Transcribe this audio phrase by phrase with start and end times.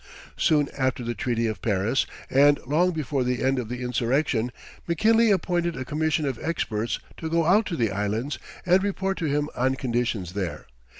[0.35, 4.51] Soon after the Treaty of Paris, and long before the end of the insurrection,
[4.87, 9.25] McKinley appointed a commission of experts to go out to the Islands and report to
[9.25, 10.65] him on conditions there.